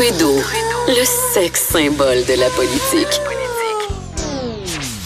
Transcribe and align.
Trudeau, 0.00 0.36
le 0.88 1.04
sexe 1.34 1.60
symbole 1.60 2.24
de 2.24 2.40
la 2.40 2.48
politique. 2.48 3.20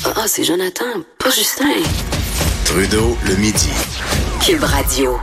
Ah, 0.05 0.27
c'est 0.29 0.45
Jonathan, 0.45 0.85
pas 1.19 1.31
Justin. 1.31 1.65
Trudeau, 2.65 3.19
le 3.27 3.35
midi. 3.35 3.71
Cube 4.41 4.63
Radio. 4.63 5.19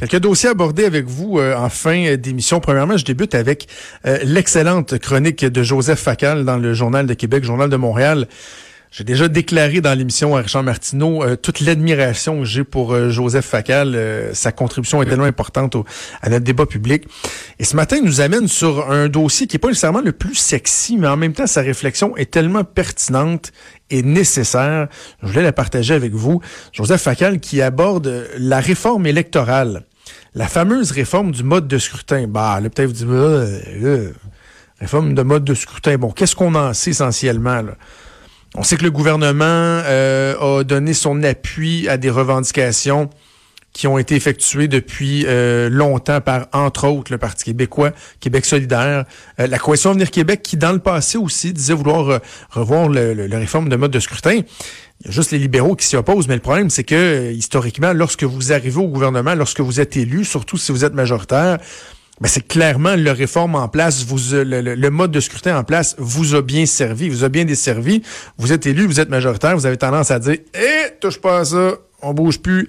Quelques 0.00 0.18
dossiers 0.18 0.48
abordés 0.48 0.84
avec 0.84 1.06
vous 1.06 1.38
euh, 1.38 1.54
en 1.56 1.68
fin 1.68 2.16
d'émission. 2.16 2.58
Premièrement, 2.58 2.96
je 2.96 3.04
débute 3.04 3.36
avec 3.36 3.68
euh, 4.04 4.18
l'excellente 4.24 4.98
chronique 4.98 5.44
de 5.44 5.62
Joseph 5.62 6.00
Facal 6.00 6.44
dans 6.44 6.56
le 6.56 6.74
Journal 6.74 7.06
de 7.06 7.14
Québec, 7.14 7.44
Journal 7.44 7.70
de 7.70 7.76
Montréal. 7.76 8.26
J'ai 8.90 9.04
déjà 9.04 9.28
déclaré 9.28 9.82
dans 9.82 9.96
l'émission 9.96 10.34
à 10.34 10.40
Richard 10.40 10.62
Martineau 10.62 11.22
euh, 11.22 11.36
toute 11.36 11.60
l'admiration 11.60 12.38
que 12.38 12.44
j'ai 12.46 12.64
pour 12.64 12.94
euh, 12.94 13.10
Joseph 13.10 13.44
Facal. 13.44 13.94
Euh, 13.94 14.32
sa 14.32 14.50
contribution 14.50 15.02
est 15.02 15.06
tellement 15.06 15.24
importante 15.24 15.76
à 16.22 16.30
notre 16.30 16.44
débat 16.44 16.64
public. 16.64 17.06
Et 17.58 17.64
ce 17.64 17.76
matin, 17.76 17.96
il 17.96 18.04
nous 18.04 18.22
amène 18.22 18.48
sur 18.48 18.90
un 18.90 19.08
dossier 19.08 19.46
qui 19.46 19.56
n'est 19.56 19.60
pas 19.60 19.68
nécessairement 19.68 20.00
le 20.00 20.12
plus 20.12 20.34
sexy, 20.34 20.96
mais 20.96 21.06
en 21.06 21.18
même 21.18 21.34
temps, 21.34 21.46
sa 21.46 21.60
réflexion 21.60 22.16
est 22.16 22.30
tellement 22.30 22.64
pertinente 22.64 23.52
et 23.90 24.02
nécessaire. 24.02 24.88
Je 25.22 25.28
voulais 25.28 25.42
la 25.42 25.52
partager 25.52 25.92
avec 25.92 26.14
vous. 26.14 26.40
Joseph 26.72 27.02
Facal 27.02 27.40
qui 27.40 27.60
aborde 27.60 28.26
la 28.38 28.60
réforme 28.60 29.06
électorale. 29.06 29.84
La 30.34 30.48
fameuse 30.48 30.92
réforme 30.92 31.32
du 31.32 31.42
mode 31.42 31.68
de 31.68 31.76
scrutin. 31.76 32.26
Bah, 32.26 32.58
là, 32.62 32.70
peut-être 32.70 32.92
vous 32.92 33.04
dites, 33.04 34.14
réforme 34.80 35.12
de 35.12 35.22
mode 35.22 35.44
de 35.44 35.54
scrutin. 35.54 35.98
Bon, 35.98 36.10
qu'est-ce 36.10 36.34
qu'on 36.34 36.54
en 36.54 36.72
sait 36.72 36.90
essentiellement, 36.90 37.60
là? 37.60 37.74
On 38.58 38.64
sait 38.64 38.76
que 38.76 38.82
le 38.82 38.90
gouvernement 38.90 39.44
euh, 39.44 40.34
a 40.58 40.64
donné 40.64 40.92
son 40.92 41.22
appui 41.22 41.88
à 41.88 41.96
des 41.96 42.10
revendications 42.10 43.08
qui 43.72 43.86
ont 43.86 43.98
été 43.98 44.16
effectuées 44.16 44.66
depuis 44.66 45.24
euh, 45.28 45.68
longtemps 45.70 46.20
par, 46.20 46.48
entre 46.52 46.88
autres, 46.88 47.12
le 47.12 47.18
Parti 47.18 47.44
québécois, 47.44 47.92
Québec 48.18 48.44
solidaire, 48.44 49.04
euh, 49.38 49.46
la 49.46 49.58
Coalition 49.60 49.90
Avenir 49.90 50.10
Québec, 50.10 50.42
qui, 50.42 50.56
dans 50.56 50.72
le 50.72 50.80
passé 50.80 51.18
aussi, 51.18 51.52
disait 51.52 51.72
vouloir 51.72 52.20
revoir 52.50 52.88
le, 52.88 53.12
la 53.14 53.38
réforme 53.38 53.68
de 53.68 53.76
mode 53.76 53.92
de 53.92 54.00
scrutin. 54.00 54.40
Il 55.02 55.06
y 55.06 55.08
a 55.08 55.12
juste 55.12 55.30
les 55.30 55.38
libéraux 55.38 55.76
qui 55.76 55.86
s'y 55.86 55.94
opposent, 55.94 56.26
mais 56.26 56.34
le 56.34 56.40
problème, 56.40 56.68
c'est 56.68 56.82
que, 56.82 57.30
historiquement, 57.30 57.92
lorsque 57.92 58.24
vous 58.24 58.52
arrivez 58.52 58.80
au 58.80 58.88
gouvernement, 58.88 59.36
lorsque 59.36 59.60
vous 59.60 59.78
êtes 59.78 59.96
élu, 59.96 60.24
surtout 60.24 60.56
si 60.56 60.72
vous 60.72 60.84
êtes 60.84 60.94
majoritaire, 60.94 61.58
c'est 62.26 62.46
clairement 62.46 62.96
le 62.96 63.12
réforme 63.12 63.54
en 63.54 63.68
place, 63.68 64.04
vous 64.04 64.34
euh, 64.34 64.44
le, 64.44 64.90
mode 64.90 65.12
de 65.12 65.20
scrutin 65.20 65.56
en 65.56 65.64
place 65.64 65.94
vous 65.98 66.34
a 66.34 66.42
bien 66.42 66.66
servi, 66.66 67.08
vous 67.08 67.24
a 67.24 67.28
bien 67.28 67.44
desservi. 67.44 68.02
Vous 68.38 68.52
êtes 68.52 68.66
élu, 68.66 68.86
vous 68.86 68.98
êtes 68.98 69.08
majoritaire, 69.08 69.56
vous 69.56 69.66
avez 69.66 69.76
tendance 69.76 70.10
à 70.10 70.18
dire 70.18 70.36
Eh, 70.54 70.98
touche 71.00 71.20
pas 71.20 71.40
à 71.40 71.44
ça, 71.44 71.74
on 72.02 72.12
bouge 72.14 72.40
plus. 72.40 72.68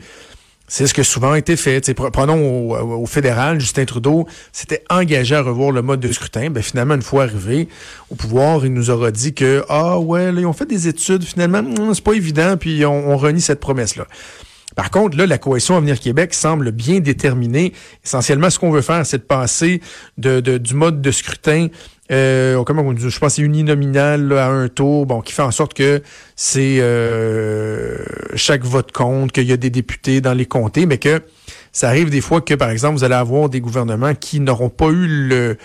C'est 0.72 0.86
ce 0.86 0.94
que 0.94 1.02
souvent 1.02 1.31
a 1.31 1.39
été 1.39 1.55
fait. 1.55 1.81
T'sais, 1.81 1.95
prenons 1.95 2.70
au, 3.02 3.05
fédéral, 3.08 3.59
Justin 3.59 3.86
Trudeau 3.86 4.27
s'était 4.52 4.83
engagé 4.92 5.33
à 5.33 5.42
revoir 5.42 5.72
le 5.72 5.81
mode 5.81 6.00
de 6.00 6.11
scrutin. 6.11 6.52
Ben, 6.52 6.61
finalement, 6.61 6.94
une 6.94 7.02
fois 7.02 7.23
arrivé 7.23 7.67
au 8.11 8.16
pouvoir, 8.16 8.64
il 8.64 8.72
nous 8.72 8.92
aura 8.92 9.09
dit 9.09 9.33
que 9.33 9.66
Ah 9.67 9.97
ouais, 9.97 10.31
là, 10.31 10.42
ils 10.42 10.45
ont 10.45 10.53
fait 10.53 10.67
des 10.67 10.88
études, 10.88 11.23
finalement, 11.23 11.64
hmm, 11.64 11.95
c'est 11.95 12.03
pas 12.03 12.14
évident, 12.14 12.55
puis 12.55 12.86
on, 12.86 13.09
on 13.09 13.17
renie 13.17 13.42
cette 13.42 13.59
promesse-là. 13.59 14.05
Par 14.80 14.91
contre, 14.91 15.17
là, 15.17 15.25
la 15.25 15.38
coalition 15.38 15.75
Avenir 15.75 15.99
Québec 15.99 16.33
semble 16.33 16.72
bien 16.72 17.02
déterminée. 17.02 17.73
Essentiellement, 18.05 18.49
ce 18.49 18.58
qu'on 18.59 18.72
veut 18.72 18.80
faire, 18.80 19.05
c'est 19.05 19.17
de 19.17 19.23
passer 19.23 19.81
du 20.17 20.73
mode 20.73 21.02
de 21.02 21.11
scrutin 21.11 21.67
euh, 22.11 22.63
comment 22.63 22.81
on 22.81 22.94
dit, 22.94 23.08
je 23.08 23.19
pense 23.19 23.36
c'est 23.36 23.41
uninominal 23.41 24.31
à 24.33 24.47
un 24.47 24.67
tour, 24.67 25.05
bon, 25.05 25.21
qui 25.21 25.33
fait 25.33 25.44
en 25.44 25.52
sorte 25.52 25.73
que 25.73 26.02
c'est 26.36 26.77
euh, 26.80 27.97
chaque 28.36 28.63
vote 28.63 28.91
compte, 28.91 29.31
qu'il 29.31 29.44
y 29.44 29.52
a 29.52 29.58
des 29.58 29.69
députés 29.69 30.21
dans 30.21 30.33
les 30.33 30.45
comtés, 30.45 30.86
mais 30.86 30.97
que 30.97 31.21
ça 31.71 31.88
arrive 31.89 32.09
des 32.09 32.21
fois 32.21 32.41
que, 32.41 32.53
par 32.55 32.69
exemple, 32.69 32.95
vous 32.95 33.03
allez 33.03 33.16
avoir 33.16 33.49
des 33.49 33.61
gouvernements 33.61 34.16
qui 34.16 34.39
n'auront 34.39 34.69
pas 34.69 34.88
eu 34.88 35.08
le 35.08 35.58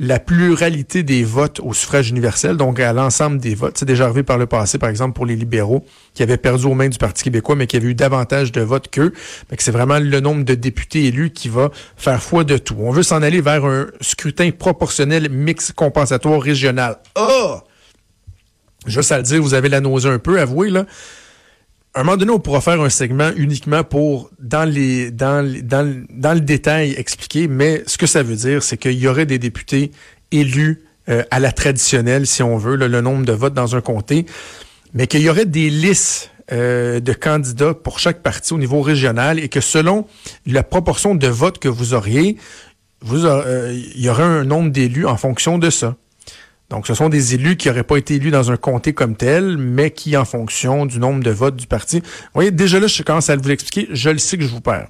la 0.00 0.20
pluralité 0.20 1.02
des 1.02 1.24
votes 1.24 1.60
au 1.60 1.72
suffrage 1.72 2.10
universel, 2.10 2.56
donc 2.56 2.78
à 2.78 2.92
l'ensemble 2.92 3.38
des 3.38 3.54
votes. 3.54 3.78
C'est 3.78 3.84
déjà 3.84 4.04
arrivé 4.04 4.22
par 4.22 4.38
le 4.38 4.46
passé, 4.46 4.78
par 4.78 4.88
exemple, 4.88 5.14
pour 5.14 5.26
les 5.26 5.34
libéraux, 5.34 5.84
qui 6.14 6.22
avaient 6.22 6.36
perdu 6.36 6.66
aux 6.66 6.74
mains 6.74 6.88
du 6.88 6.98
Parti 6.98 7.24
québécois, 7.24 7.56
mais 7.56 7.66
qui 7.66 7.76
avaient 7.76 7.88
eu 7.88 7.94
davantage 7.94 8.52
de 8.52 8.60
votes 8.60 8.88
qu'eux. 8.88 9.12
C'est 9.58 9.72
vraiment 9.72 9.98
le 9.98 10.20
nombre 10.20 10.44
de 10.44 10.54
députés 10.54 11.06
élus 11.06 11.30
qui 11.30 11.48
va 11.48 11.70
faire 11.96 12.22
foi 12.22 12.44
de 12.44 12.58
tout. 12.58 12.76
On 12.78 12.92
veut 12.92 13.02
s'en 13.02 13.22
aller 13.22 13.40
vers 13.40 13.64
un 13.64 13.88
scrutin 14.00 14.50
proportionnel 14.50 15.30
mix 15.30 15.72
compensatoire 15.72 16.40
régional. 16.40 16.98
Oh! 17.16 17.58
Juste 18.86 19.10
à 19.10 19.18
le 19.18 19.24
dire, 19.24 19.42
vous 19.42 19.54
avez 19.54 19.68
la 19.68 19.80
nausée 19.80 20.08
un 20.08 20.18
peu, 20.18 20.40
avouez, 20.40 20.70
là 20.70 20.86
un 21.94 22.04
moment 22.04 22.16
donné, 22.16 22.30
on 22.30 22.38
pourra 22.38 22.60
faire 22.60 22.80
un 22.80 22.90
segment 22.90 23.30
uniquement 23.36 23.82
pour, 23.82 24.30
dans, 24.38 24.64
le 24.68 26.40
détail, 26.40 26.94
expliquer, 26.96 27.48
mais 27.48 27.82
ce 27.86 27.98
que 27.98 28.06
ça 28.06 28.22
veut 28.22 28.36
dire, 28.36 28.62
c'est 28.62 28.76
qu'il 28.76 28.98
y 28.98 29.08
aurait 29.08 29.26
des 29.26 29.38
députés 29.38 29.90
élus 30.30 30.82
euh, 31.08 31.24
à 31.30 31.40
la 31.40 31.52
traditionnelle, 31.52 32.26
si 32.26 32.42
on 32.42 32.56
veut, 32.56 32.76
le 32.76 33.00
nombre 33.00 33.24
de 33.24 33.32
votes 33.32 33.54
dans 33.54 33.74
un 33.74 33.80
comté, 33.80 34.26
mais 34.94 35.06
qu'il 35.06 35.22
y 35.22 35.30
aurait 35.30 35.46
des 35.46 35.70
listes 35.70 36.30
euh, 36.50 37.00
de 37.00 37.12
candidats 37.12 37.74
pour 37.74 37.98
chaque 37.98 38.22
parti 38.22 38.54
au 38.54 38.58
niveau 38.58 38.80
régional 38.80 39.38
et 39.38 39.50
que 39.50 39.60
selon 39.60 40.06
la 40.46 40.62
proportion 40.62 41.14
de 41.14 41.26
votes 41.26 41.58
que 41.58 41.68
vous 41.68 41.92
auriez, 41.92 42.38
vous, 43.02 43.26
euh, 43.26 43.78
il 43.94 44.00
y 44.00 44.08
aurait 44.08 44.22
un 44.22 44.44
nombre 44.44 44.70
d'élus 44.70 45.04
en 45.04 45.16
fonction 45.16 45.58
de 45.58 45.68
ça. 45.68 45.96
Donc, 46.70 46.86
ce 46.86 46.92
sont 46.92 47.08
des 47.08 47.34
élus 47.34 47.56
qui 47.56 47.68
n'auraient 47.68 47.82
pas 47.82 47.96
été 47.96 48.16
élus 48.16 48.30
dans 48.30 48.50
un 48.50 48.58
comté 48.58 48.92
comme 48.92 49.16
tel, 49.16 49.56
mais 49.56 49.90
qui, 49.90 50.16
en 50.16 50.26
fonction 50.26 50.84
du 50.84 50.98
nombre 50.98 51.22
de 51.22 51.30
votes 51.30 51.56
du 51.56 51.66
parti. 51.66 52.00
Vous 52.00 52.30
voyez, 52.34 52.50
déjà 52.50 52.78
là, 52.78 52.86
je 52.86 53.02
commence 53.02 53.30
à 53.30 53.36
vous 53.36 53.48
l'expliquer, 53.48 53.88
je 53.90 54.10
le 54.10 54.18
sais 54.18 54.36
que 54.36 54.44
je 54.44 54.50
vous 54.50 54.60
perds. 54.60 54.88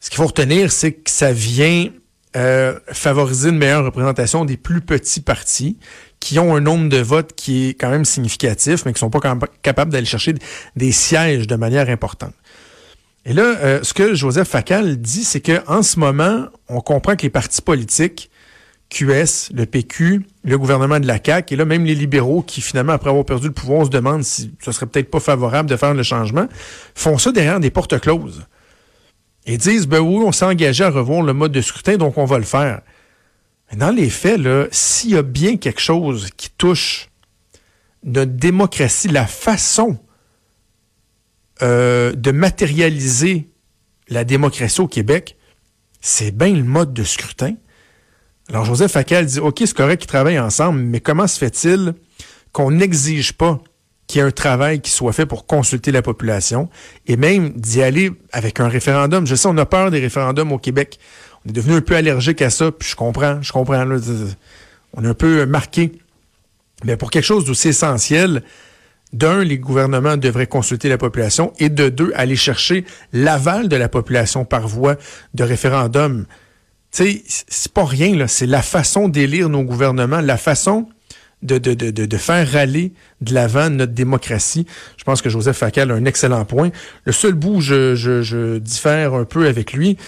Ce 0.00 0.10
qu'il 0.10 0.16
faut 0.16 0.26
retenir, 0.26 0.72
c'est 0.72 0.92
que 0.92 1.10
ça 1.10 1.32
vient 1.32 1.88
euh, 2.36 2.78
favoriser 2.88 3.50
une 3.50 3.58
meilleure 3.58 3.84
représentation 3.84 4.44
des 4.44 4.56
plus 4.56 4.80
petits 4.80 5.20
partis 5.20 5.78
qui 6.18 6.40
ont 6.40 6.56
un 6.56 6.60
nombre 6.60 6.88
de 6.88 6.98
votes 6.98 7.34
qui 7.34 7.68
est 7.68 7.74
quand 7.74 7.90
même 7.90 8.04
significatif, 8.04 8.84
mais 8.84 8.92
qui 8.92 8.98
sont 8.98 9.10
pas 9.10 9.20
capables 9.62 9.92
d'aller 9.92 10.06
chercher 10.06 10.34
des 10.74 10.90
sièges 10.90 11.46
de 11.46 11.54
manière 11.54 11.88
importante. 11.88 12.34
Et 13.24 13.32
là, 13.32 13.56
euh, 13.60 13.80
ce 13.82 13.94
que 13.94 14.14
Joseph 14.14 14.48
Facal 14.48 14.96
dit, 14.96 15.22
c'est 15.22 15.40
que 15.40 15.62
en 15.68 15.82
ce 15.82 15.98
moment, 16.00 16.46
on 16.68 16.80
comprend 16.80 17.14
que 17.14 17.22
les 17.22 17.30
partis 17.30 17.62
politiques 17.62 18.30
QS, 18.94 19.52
le 19.52 19.66
PQ, 19.66 20.24
le 20.44 20.58
gouvernement 20.58 21.00
de 21.00 21.06
la 21.06 21.18
CAQ, 21.22 21.54
et 21.54 21.56
là, 21.56 21.64
même 21.64 21.84
les 21.84 21.96
libéraux 21.96 22.42
qui, 22.42 22.60
finalement, 22.60 22.92
après 22.92 23.10
avoir 23.10 23.24
perdu 23.24 23.48
le 23.48 23.52
pouvoir, 23.52 23.86
se 23.86 23.90
demandent 23.90 24.22
si 24.22 24.54
ce 24.64 24.70
serait 24.70 24.86
peut-être 24.86 25.10
pas 25.10 25.18
favorable 25.18 25.68
de 25.68 25.76
faire 25.76 25.94
le 25.94 26.02
changement, 26.04 26.46
font 26.94 27.18
ça 27.18 27.32
derrière 27.32 27.58
des 27.58 27.70
portes 27.70 27.98
closes. 27.98 28.46
Et 29.46 29.58
disent, 29.58 29.88
ben 29.88 29.98
oui, 29.98 30.22
on 30.24 30.30
s'est 30.30 30.44
engagé 30.44 30.84
à 30.84 30.90
revoir 30.90 31.22
le 31.22 31.32
mode 31.32 31.50
de 31.50 31.60
scrutin, 31.60 31.96
donc 31.96 32.16
on 32.18 32.24
va 32.24 32.38
le 32.38 32.44
faire. 32.44 32.82
Dans 33.76 33.90
les 33.90 34.10
faits, 34.10 34.38
là, 34.38 34.66
s'il 34.70 35.10
y 35.10 35.16
a 35.16 35.22
bien 35.22 35.56
quelque 35.56 35.80
chose 35.80 36.30
qui 36.36 36.50
touche 36.50 37.10
notre 38.04 38.32
démocratie, 38.32 39.08
la 39.08 39.26
façon 39.26 39.98
euh, 41.62 42.12
de 42.12 42.30
matérialiser 42.30 43.48
la 44.08 44.24
démocratie 44.24 44.80
au 44.80 44.88
Québec, 44.88 45.36
c'est 46.00 46.36
bien 46.36 46.54
le 46.54 46.62
mode 46.62 46.92
de 46.92 47.02
scrutin. 47.02 47.54
Alors, 48.50 48.64
Joseph 48.64 48.92
Facal 48.92 49.26
dit, 49.26 49.40
OK, 49.40 49.56
c'est 49.60 49.74
correct 49.74 50.00
qu'ils 50.00 50.08
travaillent 50.08 50.38
ensemble, 50.38 50.80
mais 50.80 51.00
comment 51.00 51.26
se 51.26 51.38
fait-il 51.38 51.94
qu'on 52.52 52.70
n'exige 52.70 53.32
pas 53.32 53.60
qu'il 54.06 54.20
y 54.20 54.24
ait 54.24 54.26
un 54.26 54.30
travail 54.30 54.80
qui 54.80 54.90
soit 54.90 55.12
fait 55.12 55.24
pour 55.24 55.46
consulter 55.46 55.90
la 55.90 56.02
population 56.02 56.68
et 57.06 57.16
même 57.16 57.50
d'y 57.54 57.82
aller 57.82 58.12
avec 58.32 58.60
un 58.60 58.68
référendum? 58.68 59.26
Je 59.26 59.34
sais, 59.34 59.48
on 59.48 59.56
a 59.56 59.66
peur 59.66 59.90
des 59.90 60.00
référendums 60.00 60.52
au 60.52 60.58
Québec. 60.58 60.98
On 61.44 61.50
est 61.50 61.52
devenu 61.52 61.74
un 61.74 61.80
peu 61.80 61.96
allergique 61.96 62.42
à 62.42 62.50
ça, 62.50 62.70
puis 62.70 62.88
je 62.88 62.96
comprends, 62.96 63.40
je 63.40 63.50
comprends. 63.52 63.82
on 64.92 65.04
est 65.04 65.08
un 65.08 65.14
peu 65.14 65.46
marqué. 65.46 65.92
Mais 66.84 66.96
pour 66.96 67.10
quelque 67.10 67.24
chose 67.24 67.46
d'aussi 67.46 67.68
essentiel, 67.68 68.42
d'un, 69.14 69.42
les 69.42 69.58
gouvernements 69.58 70.16
devraient 70.16 70.46
consulter 70.46 70.88
la 70.88 70.98
population 70.98 71.52
et 71.58 71.70
de 71.70 71.88
deux, 71.88 72.12
aller 72.14 72.36
chercher 72.36 72.84
l'aval 73.12 73.68
de 73.68 73.76
la 73.76 73.88
population 73.88 74.44
par 74.44 74.68
voie 74.68 74.96
de 75.34 75.44
référendum 75.44 76.26
sais, 76.96 77.22
c'est 77.26 77.72
pas 77.72 77.84
rien, 77.84 78.16
là. 78.16 78.28
C'est 78.28 78.46
la 78.46 78.62
façon 78.62 79.08
d'élire 79.08 79.48
nos 79.48 79.62
gouvernements, 79.62 80.20
la 80.20 80.36
façon 80.36 80.88
de, 81.42 81.58
de, 81.58 81.74
de, 81.74 81.90
de, 81.90 82.16
faire 82.16 82.50
râler 82.50 82.92
de 83.20 83.34
l'avant 83.34 83.68
notre 83.70 83.92
démocratie. 83.92 84.66
Je 84.96 85.04
pense 85.04 85.22
que 85.22 85.28
Joseph 85.28 85.58
Facal 85.58 85.90
a 85.90 85.94
un 85.94 86.04
excellent 86.06 86.44
point. 86.44 86.70
Le 87.04 87.12
seul 87.12 87.34
bout 87.34 87.56
où 87.56 87.60
je, 87.60 87.94
je, 87.94 88.22
je 88.22 88.58
diffère 88.58 89.14
un 89.14 89.24
peu 89.24 89.46
avec 89.46 89.74
lui, 89.74 89.98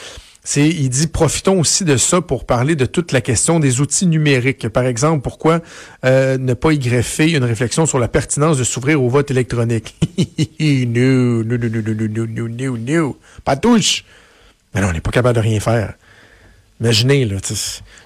c'est 0.49 0.69
il 0.69 0.88
dit 0.88 1.08
profitons 1.08 1.58
aussi 1.58 1.84
de 1.84 1.96
ça 1.96 2.20
pour 2.20 2.46
parler 2.46 2.76
de 2.76 2.87
toute 2.87 3.10
la 3.10 3.20
question 3.20 3.58
des 3.58 3.81
outils 3.81 4.06
numériques. 4.06 4.69
Par 4.69 4.87
exemple, 4.87 5.22
pourquoi 5.22 5.60
euh, 6.05 6.38
ne 6.38 6.55
pas 6.55 6.72
y 6.72 6.78
greffer 6.78 7.32
une 7.32 7.43
réflexion 7.43 7.84
sur 7.84 7.99
la 7.99 8.06
pertinence 8.06 8.56
de 8.56 8.62
s'ouvrir 8.64 9.02
au 9.02 9.08
vote 9.08 9.31
électronique? 9.31 9.96
No, 10.58 11.43
no, 11.43 11.58
no, 11.58 11.69
no, 11.69 11.82
no, 11.82 12.08
no, 12.08 12.26
no, 12.26 12.49
no, 12.49 12.76
no, 12.78 13.16
pas 13.44 13.56
touche. 13.56 14.05
Mais 14.75 14.81
non, 14.81 14.88
on 14.88 14.93
n'est 14.93 15.00
pas 15.00 15.10
capable 15.10 15.37
de 15.37 15.43
rien 15.43 15.60
faire. 15.60 15.94
Imaginez, 16.81 17.25
là, 17.25 17.37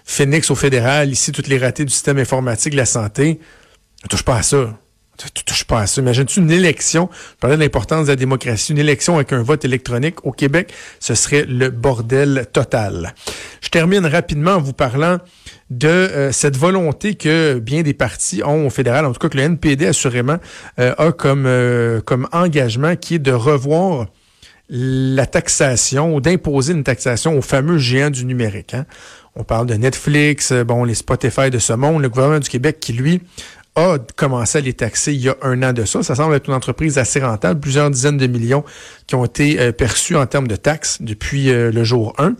Phoenix 0.05 0.50
au 0.50 0.55
fédéral, 0.55 1.11
ici, 1.11 1.32
toutes 1.32 1.49
les 1.49 1.58
ratés 1.58 1.84
du 1.84 1.93
système 1.93 2.19
informatique 2.19 2.72
de 2.72 2.76
la 2.76 2.87
santé. 2.87 3.40
On 4.05 4.08
touche 4.08 4.22
pas 4.22 4.37
à 4.37 4.43
ça. 4.43 4.78
Tu 5.34 5.44
touches 5.44 5.64
pas 5.64 5.81
à 5.81 5.87
ça. 5.87 6.00
Imagine-tu 6.00 6.40
une 6.40 6.50
élection, 6.50 7.11
je 7.12 7.37
parlais 7.40 7.56
de 7.56 7.61
l'importance 7.61 8.06
de 8.06 8.12
la 8.12 8.17
démocratie, 8.17 8.72
une 8.72 8.78
élection 8.78 9.17
avec 9.17 9.34
un 9.34 9.43
vote 9.43 9.67
électronique 9.67 10.25
au 10.25 10.32
Québec, 10.32 10.72
ce 10.99 11.14
serait 11.14 11.44
le 11.44 11.69
bordel 11.69 12.46
total. 12.50 13.14
Je 13.61 13.69
termine 13.69 14.06
rapidement 14.06 14.52
en 14.52 14.61
vous 14.61 14.73
parlant 14.73 15.19
de 15.69 15.88
euh, 15.88 16.32
cette 16.32 16.56
volonté 16.56 17.16
que 17.16 17.58
bien 17.58 17.82
des 17.82 17.93
partis 17.93 18.43
ont 18.43 18.66
au 18.66 18.70
fédéral, 18.70 19.05
en 19.05 19.12
tout 19.12 19.19
cas 19.19 19.28
que 19.28 19.37
le 19.37 19.43
NPD 19.43 19.87
assurément 19.87 20.38
euh, 20.78 20.94
a 20.96 21.12
comme, 21.12 21.44
euh, 21.46 22.00
comme 22.00 22.26
engagement 22.32 22.96
qui 22.96 23.16
est 23.16 23.20
de 23.20 23.32
revoir 23.32 24.06
la 24.70 25.26
taxation 25.26 26.14
ou 26.14 26.20
d'imposer 26.20 26.72
une 26.72 26.84
taxation 26.84 27.37
aux 27.37 27.43
fameux 27.43 27.78
géants 27.78 28.11
du 28.11 28.25
numérique. 28.25 28.72
Hein. 28.72 28.87
On 29.34 29.43
parle 29.43 29.67
de 29.67 29.75
Netflix, 29.75 30.52
bon, 30.52 30.84
les 30.84 30.94
Spotify 30.94 31.50
de 31.50 31.58
ce 31.58 31.72
monde, 31.72 32.02
le 32.02 32.08
gouvernement 32.08 32.38
du 32.38 32.49
Québec 32.49 32.78
qui, 32.81 32.93
lui, 32.93 33.20
a 33.75 33.99
commencé 34.17 34.58
à 34.58 34.61
les 34.61 34.72
taxer 34.72 35.12
il 35.12 35.20
y 35.20 35.28
a 35.28 35.37
un 35.43 35.62
an 35.62 35.72
de 35.72 35.84
ça. 35.84 36.02
Ça 36.02 36.14
semble 36.14 36.34
être 36.34 36.49
une 36.49 36.55
entreprise 36.55 36.99
assez 36.99 37.20
rentable, 37.20 37.61
plusieurs 37.61 37.90
dizaines 37.90 38.17
de 38.17 38.26
millions 38.26 38.64
qui 39.06 39.14
ont 39.17 39.25
été 39.25 39.72
perçus 39.72 40.17
en 40.17 40.26
termes 40.26 40.49
de 40.49 40.56
taxes 40.56 40.99
depuis 41.00 41.46
le 41.46 41.84
jour 41.84 42.14
1. 42.19 42.34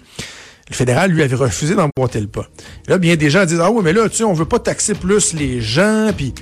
Le 0.71 0.77
fédéral, 0.77 1.11
lui, 1.11 1.23
avait 1.23 1.35
refusé 1.35 1.75
d'emboîter 1.75 2.21
le 2.21 2.29
pas. 2.29 2.49
là, 2.87 2.99
bien 2.99 3.17
des 3.17 3.29
gens 3.29 3.45
disent, 3.45 3.61
ah 3.61 3.73
oui, 3.73 3.83
mais 3.83 3.93
là, 3.93 4.09
tu 4.09 4.19
sais, 4.19 4.25
on 4.25 4.33
veut 4.33 4.45
pas 4.45 4.61
taxer 4.61 4.95
plus 4.95 5.33
les 5.33 5.61
gens, 5.61 6.11
puis... 6.17 6.33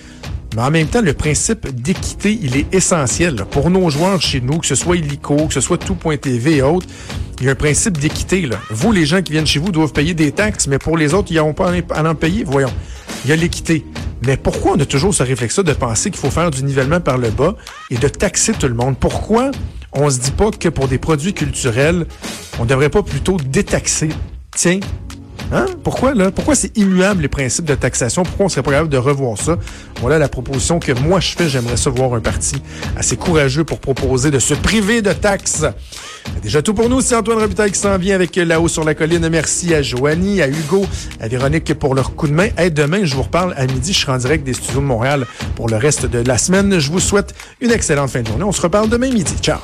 Mais 0.56 0.62
en 0.62 0.70
même 0.70 0.86
temps, 0.86 1.02
le 1.02 1.12
principe 1.12 1.68
d'équité, 1.68 2.38
il 2.40 2.56
est 2.56 2.74
essentiel. 2.74 3.44
Pour 3.50 3.70
nos 3.70 3.90
joueurs 3.90 4.20
chez 4.20 4.40
nous, 4.40 4.58
que 4.58 4.66
ce 4.66 4.74
soit 4.74 4.96
Illico, 4.96 5.46
que 5.46 5.54
ce 5.54 5.60
soit 5.60 5.78
Tout.tv 5.78 6.56
et 6.56 6.62
autres, 6.62 6.86
il 7.40 7.46
y 7.46 7.48
a 7.48 7.52
un 7.52 7.54
principe 7.54 7.98
d'équité. 7.98 8.48
Vous, 8.70 8.90
les 8.90 9.06
gens 9.06 9.22
qui 9.22 9.32
viennent 9.32 9.46
chez 9.46 9.58
vous, 9.58 9.70
doivent 9.70 9.92
payer 9.92 10.14
des 10.14 10.32
taxes, 10.32 10.66
mais 10.66 10.78
pour 10.78 10.96
les 10.96 11.14
autres, 11.14 11.28
ils 11.30 11.36
n'ont 11.36 11.52
pas 11.52 11.72
à 11.94 12.02
en 12.02 12.14
payer. 12.14 12.44
Voyons, 12.44 12.72
il 13.24 13.30
y 13.30 13.32
a 13.32 13.36
l'équité. 13.36 13.84
Mais 14.26 14.36
pourquoi 14.36 14.72
on 14.72 14.80
a 14.80 14.86
toujours 14.86 15.14
ce 15.14 15.22
réflexe 15.22 15.60
de 15.60 15.72
penser 15.72 16.10
qu'il 16.10 16.18
faut 16.18 16.30
faire 16.30 16.50
du 16.50 16.64
nivellement 16.64 17.00
par 17.00 17.18
le 17.18 17.30
bas 17.30 17.54
et 17.90 17.96
de 17.96 18.08
taxer 18.08 18.52
tout 18.52 18.66
le 18.66 18.74
monde? 18.74 18.96
Pourquoi 18.98 19.50
on 19.92 20.10
se 20.10 20.18
dit 20.18 20.32
pas 20.32 20.50
que 20.50 20.68
pour 20.68 20.88
des 20.88 20.98
produits 20.98 21.34
culturels, 21.34 22.06
on 22.58 22.64
devrait 22.64 22.88
pas 22.88 23.02
plutôt 23.02 23.36
détaxer? 23.36 24.08
Tiens, 24.56 24.80
Hein? 25.52 25.66
Pourquoi, 25.82 26.14
là? 26.14 26.30
Pourquoi 26.30 26.54
c'est 26.54 26.76
immuable, 26.76 27.22
les 27.22 27.28
principes 27.28 27.64
de 27.64 27.74
taxation? 27.74 28.22
Pourquoi 28.22 28.46
on 28.46 28.48
serait 28.48 28.62
pas 28.62 28.72
capable 28.72 28.90
de 28.90 28.98
revoir 28.98 29.38
ça? 29.38 29.56
Voilà 30.00 30.18
la 30.18 30.28
proposition 30.28 30.78
que 30.78 30.92
moi 30.92 31.20
je 31.20 31.34
fais. 31.36 31.48
J'aimerais 31.48 31.76
ça 31.76 31.90
voir 31.90 32.12
un 32.14 32.20
parti 32.20 32.62
assez 32.96 33.16
courageux 33.16 33.64
pour 33.64 33.80
proposer 33.80 34.30
de 34.30 34.38
se 34.38 34.54
priver 34.54 35.00
de 35.00 35.12
taxes. 35.12 35.64
Déjà 36.42 36.60
tout 36.60 36.74
pour 36.74 36.88
nous. 36.88 37.00
C'est 37.00 37.16
Antoine 37.16 37.38
Robitaille 37.38 37.72
qui 37.72 37.78
s'en 37.78 37.96
vient 37.96 38.14
avec 38.14 38.36
là-haut 38.36 38.68
sur 38.68 38.84
la 38.84 38.94
colline. 38.94 39.26
Merci 39.28 39.74
à 39.74 39.80
Joanie, 39.80 40.42
à 40.42 40.48
Hugo, 40.48 40.84
à 41.20 41.28
Véronique 41.28 41.72
pour 41.74 41.94
leur 41.94 42.14
coup 42.14 42.28
de 42.28 42.34
main. 42.34 42.48
Et 42.58 42.70
demain, 42.70 43.04
je 43.04 43.14
vous 43.14 43.22
reparle 43.22 43.54
à 43.56 43.66
midi. 43.66 43.92
Je 43.92 44.00
serai 44.00 44.12
en 44.12 44.18
direct 44.18 44.44
des 44.44 44.52
studios 44.52 44.80
de 44.80 44.86
Montréal 44.86 45.26
pour 45.56 45.68
le 45.68 45.76
reste 45.76 46.06
de 46.06 46.18
la 46.18 46.36
semaine. 46.36 46.78
Je 46.78 46.90
vous 46.90 47.00
souhaite 47.00 47.34
une 47.60 47.70
excellente 47.70 48.10
fin 48.10 48.20
de 48.20 48.26
journée. 48.26 48.44
On 48.44 48.52
se 48.52 48.60
reparle 48.60 48.88
demain 48.88 49.10
midi. 49.10 49.34
Ciao! 49.40 49.58